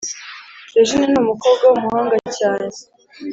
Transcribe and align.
Regine 0.77 1.05
numukobwa 1.11 1.63
wumuhanga 1.71 2.17
cyane 2.37 2.75